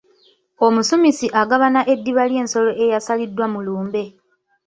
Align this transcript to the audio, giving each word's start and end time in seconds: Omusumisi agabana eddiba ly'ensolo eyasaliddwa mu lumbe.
Omusumisi 0.65 1.27
agabana 1.41 1.81
eddiba 1.93 2.23
ly'ensolo 2.29 2.71
eyasaliddwa 2.83 3.45
mu 3.53 3.59
lumbe. 3.65 4.03